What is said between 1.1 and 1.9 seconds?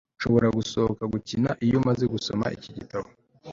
gukina iyo